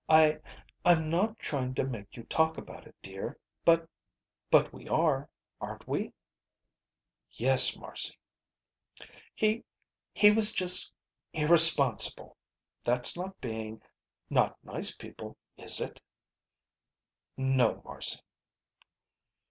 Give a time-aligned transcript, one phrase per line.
[0.09, 0.39] I
[0.83, 3.87] I'm not trying to make you talk about it, dear, but
[4.49, 5.29] but we are
[5.61, 6.11] aren't we?"
[7.33, 8.17] "Yes, Marcy."
[9.35, 9.63] "He
[10.11, 10.91] he was just
[11.33, 12.35] irresponsible.
[12.83, 13.79] That's not being
[14.27, 16.01] not nice people, is it?"
[17.37, 18.21] "No, Marcy."